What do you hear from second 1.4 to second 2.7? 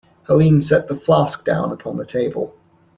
down upon the table.